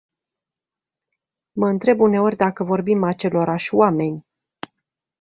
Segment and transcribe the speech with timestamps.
[1.51, 4.25] Mă întreb uneori dacă vorbim acelorași oameni.